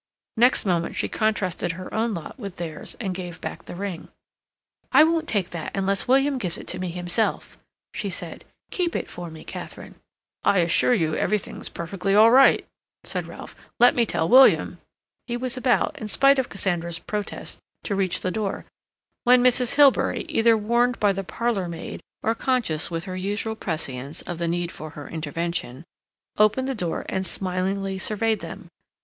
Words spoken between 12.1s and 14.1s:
all right," said Ralph. "Let me